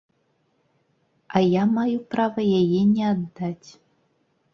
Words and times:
А 1.27 1.37
я 1.43 1.63
маю 1.75 1.97
права 2.13 2.45
яе 2.61 2.81
не 2.95 3.03
аддаць. 3.11 3.69